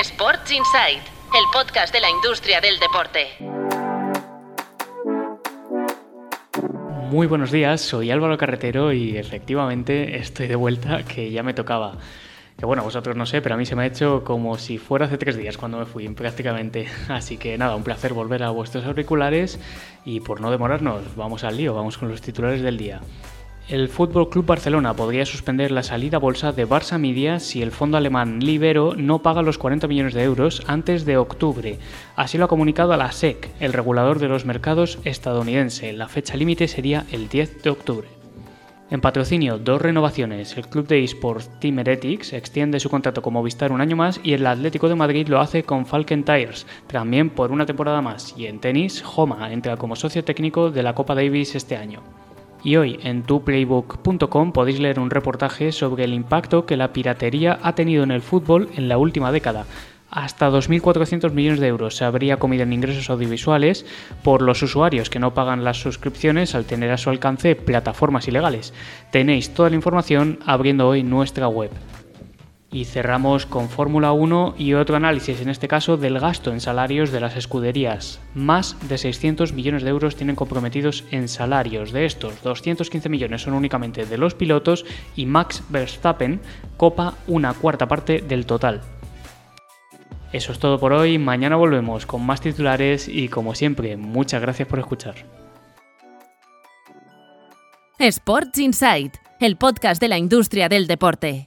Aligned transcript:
Sports 0.00 0.50
Insight, 0.50 0.98
el 0.98 1.44
podcast 1.52 1.94
de 1.94 2.00
la 2.00 2.10
industria 2.10 2.60
del 2.60 2.80
deporte. 2.80 3.28
Muy 7.10 7.28
buenos 7.28 7.52
días, 7.52 7.80
soy 7.80 8.10
Álvaro 8.10 8.36
Carretero 8.36 8.92
y 8.92 9.16
efectivamente 9.16 10.16
estoy 10.16 10.48
de 10.48 10.56
vuelta, 10.56 11.04
que 11.04 11.30
ya 11.30 11.44
me 11.44 11.54
tocaba. 11.54 11.96
Que 12.58 12.66
bueno, 12.66 12.82
vosotros 12.82 13.14
no 13.16 13.24
sé, 13.24 13.40
pero 13.40 13.54
a 13.54 13.58
mí 13.58 13.66
se 13.66 13.76
me 13.76 13.84
ha 13.84 13.86
hecho 13.86 14.24
como 14.24 14.58
si 14.58 14.78
fuera 14.78 15.06
hace 15.06 15.16
tres 15.16 15.36
días 15.36 15.56
cuando 15.56 15.78
me 15.78 15.86
fui, 15.86 16.08
prácticamente. 16.08 16.88
Así 17.08 17.36
que 17.36 17.56
nada, 17.56 17.76
un 17.76 17.84
placer 17.84 18.14
volver 18.14 18.42
a 18.42 18.50
vuestros 18.50 18.84
auriculares 18.84 19.60
y 20.04 20.18
por 20.18 20.40
no 20.40 20.50
demorarnos, 20.50 21.14
vamos 21.14 21.44
al 21.44 21.56
lío, 21.56 21.72
vamos 21.72 21.98
con 21.98 22.08
los 22.08 22.20
titulares 22.20 22.62
del 22.62 22.78
día. 22.78 23.00
El 23.66 23.88
Fútbol 23.88 24.28
Club 24.28 24.44
Barcelona 24.44 24.94
podría 24.94 25.24
suspender 25.24 25.70
la 25.70 25.82
salida 25.82 26.18
a 26.18 26.20
bolsa 26.20 26.52
de 26.52 26.68
Barça 26.68 26.98
Media 26.98 27.40
si 27.40 27.62
el 27.62 27.72
fondo 27.72 27.96
alemán 27.96 28.40
Libero 28.40 28.94
no 28.94 29.22
paga 29.22 29.40
los 29.40 29.56
40 29.56 29.88
millones 29.88 30.12
de 30.12 30.22
euros 30.22 30.62
antes 30.66 31.06
de 31.06 31.16
octubre. 31.16 31.78
Así 32.14 32.36
lo 32.36 32.44
ha 32.44 32.48
comunicado 32.48 32.94
la 32.94 33.10
SEC, 33.10 33.48
el 33.60 33.72
regulador 33.72 34.18
de 34.18 34.28
los 34.28 34.44
mercados 34.44 34.98
estadounidense. 35.04 35.94
La 35.94 36.08
fecha 36.08 36.36
límite 36.36 36.68
sería 36.68 37.06
el 37.10 37.30
10 37.30 37.62
de 37.62 37.70
octubre. 37.70 38.08
En 38.90 39.00
patrocinio, 39.00 39.56
dos 39.58 39.80
renovaciones. 39.80 40.58
El 40.58 40.68
club 40.68 40.86
de 40.86 41.02
esports 41.02 41.48
Team 41.58 41.78
Heretics 41.78 42.34
extiende 42.34 42.78
su 42.80 42.90
contrato 42.90 43.22
con 43.22 43.32
Movistar 43.32 43.72
un 43.72 43.80
año 43.80 43.96
más 43.96 44.20
y 44.22 44.34
el 44.34 44.46
Atlético 44.46 44.90
de 44.90 44.94
Madrid 44.94 45.26
lo 45.28 45.40
hace 45.40 45.62
con 45.62 45.86
Falcon 45.86 46.22
Tires, 46.22 46.66
también 46.86 47.30
por 47.30 47.50
una 47.50 47.64
temporada 47.64 48.02
más. 48.02 48.34
Y 48.36 48.44
en 48.46 48.60
tenis, 48.60 49.02
Homa 49.16 49.50
entra 49.54 49.78
como 49.78 49.96
socio 49.96 50.22
técnico 50.22 50.70
de 50.70 50.82
la 50.82 50.94
Copa 50.94 51.14
Davis 51.14 51.54
este 51.54 51.78
año. 51.78 52.02
Y 52.64 52.76
hoy 52.76 52.98
en 53.02 53.22
tuplaybook.com 53.22 54.52
podéis 54.52 54.80
leer 54.80 54.98
un 54.98 55.10
reportaje 55.10 55.70
sobre 55.70 56.04
el 56.04 56.14
impacto 56.14 56.64
que 56.64 56.78
la 56.78 56.94
piratería 56.94 57.58
ha 57.62 57.74
tenido 57.74 58.02
en 58.02 58.10
el 58.10 58.22
fútbol 58.22 58.70
en 58.74 58.88
la 58.88 58.96
última 58.96 59.30
década. 59.30 59.66
Hasta 60.10 60.48
2.400 60.48 61.32
millones 61.32 61.60
de 61.60 61.66
euros 61.66 61.96
se 61.96 62.04
habría 62.04 62.38
comido 62.38 62.62
en 62.62 62.72
ingresos 62.72 63.10
audiovisuales 63.10 63.84
por 64.22 64.40
los 64.40 64.62
usuarios 64.62 65.10
que 65.10 65.18
no 65.18 65.34
pagan 65.34 65.62
las 65.62 65.76
suscripciones 65.76 66.54
al 66.54 66.64
tener 66.64 66.90
a 66.90 66.96
su 66.96 67.10
alcance 67.10 67.54
plataformas 67.54 68.28
ilegales. 68.28 68.72
Tenéis 69.10 69.52
toda 69.52 69.68
la 69.68 69.76
información 69.76 70.38
abriendo 70.46 70.88
hoy 70.88 71.02
nuestra 71.02 71.48
web. 71.48 71.70
Y 72.74 72.86
cerramos 72.86 73.46
con 73.46 73.68
Fórmula 73.68 74.10
1 74.10 74.56
y 74.58 74.74
otro 74.74 74.96
análisis, 74.96 75.40
en 75.40 75.48
este 75.48 75.68
caso 75.68 75.96
del 75.96 76.18
gasto 76.18 76.52
en 76.52 76.60
salarios 76.60 77.12
de 77.12 77.20
las 77.20 77.36
escuderías. 77.36 78.18
Más 78.34 78.76
de 78.88 78.98
600 78.98 79.52
millones 79.52 79.84
de 79.84 79.90
euros 79.90 80.16
tienen 80.16 80.34
comprometidos 80.34 81.04
en 81.12 81.28
salarios. 81.28 81.92
De 81.92 82.04
estos, 82.04 82.42
215 82.42 83.08
millones 83.08 83.42
son 83.42 83.54
únicamente 83.54 84.06
de 84.06 84.18
los 84.18 84.34
pilotos 84.34 84.84
y 85.14 85.24
Max 85.24 85.62
Verstappen 85.68 86.40
copa 86.76 87.14
una 87.28 87.54
cuarta 87.54 87.86
parte 87.86 88.20
del 88.22 88.44
total. 88.44 88.80
Eso 90.32 90.50
es 90.50 90.58
todo 90.58 90.80
por 90.80 90.92
hoy, 90.92 91.16
mañana 91.16 91.54
volvemos 91.54 92.06
con 92.06 92.26
más 92.26 92.40
titulares 92.40 93.06
y 93.06 93.28
como 93.28 93.54
siempre, 93.54 93.96
muchas 93.96 94.42
gracias 94.42 94.66
por 94.66 94.80
escuchar. 94.80 95.14
Sports 98.00 98.58
Insight, 98.58 99.14
el 99.38 99.56
podcast 99.56 100.00
de 100.00 100.08
la 100.08 100.18
industria 100.18 100.68
del 100.68 100.88
deporte. 100.88 101.42